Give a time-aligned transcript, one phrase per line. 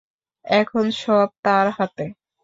[0.45, 2.05] এখন সব তাঁর হাতে।